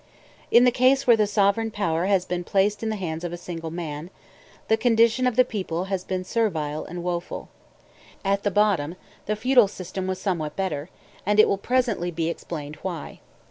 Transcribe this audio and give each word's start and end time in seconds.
In 0.49 0.63
the 0.63 0.71
case 0.71 1.05
where 1.05 1.15
the 1.15 1.27
sovereign 1.27 1.69
power 1.69 2.07
has 2.07 2.25
been 2.25 2.43
placed 2.43 2.81
in 2.81 2.89
the 2.89 2.95
hands 2.95 3.23
of 3.23 3.31
a 3.31 3.37
single 3.37 3.69
man, 3.69 4.09
the 4.67 4.75
condition 4.75 5.27
of 5.27 5.35
the 5.35 5.45
people 5.45 5.83
has 5.93 6.03
been 6.03 6.23
servile 6.23 6.83
and 6.83 7.03
woful. 7.03 7.49
At 8.25 8.51
bottom 8.51 8.95
the 9.27 9.35
feudal 9.35 9.67
system 9.67 10.07
was 10.07 10.19
somewhat 10.19 10.55
better; 10.55 10.89
and 11.23 11.39
it 11.39 11.47
will 11.47 11.59
presently 11.59 12.09
be 12.09 12.29
explained 12.29 12.77
why. 12.77 13.19